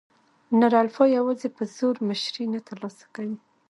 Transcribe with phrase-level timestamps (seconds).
[0.59, 3.37] نر الفا یواځې په زور مشري نه تر لاسه کوي.